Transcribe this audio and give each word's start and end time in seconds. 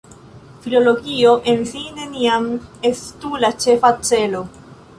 Filologio 0.63 1.33
en 1.53 1.61
si 1.73 1.83
neniam 1.99 2.47
estu 2.91 3.37
la 3.45 3.55
ĉefa 3.67 3.93
celo. 4.11 4.43